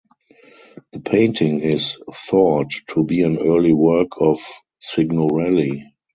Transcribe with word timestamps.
The 0.93 0.99
painting 0.99 1.59
is 1.59 1.99
thought 2.27 2.71
to 2.87 3.03
be 3.03 3.21
an 3.21 3.37
early 3.37 3.71
work 3.73 4.19
of 4.19 4.39
Signorelli. 4.79 5.89